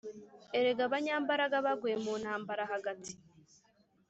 [0.57, 3.11] Erega abanyambaraga baguye mu ntambara hagati!